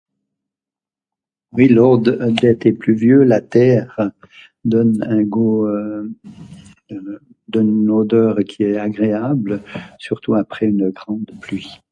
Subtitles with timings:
[1.51, 4.11] Oui lors, d'un temps pluvieux, la terre
[4.65, 5.67] donne un gout,
[6.89, 9.61] donne une odeur qui est agréable,
[9.99, 11.69] surtout après une grande pluie.